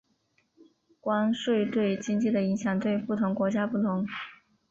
[0.99, 4.03] 关税对经济的影响对不同国家不同。